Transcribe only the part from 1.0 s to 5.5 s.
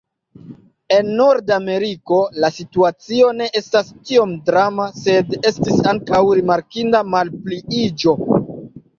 Nordameriko la situacio ne estas tiom drama, sed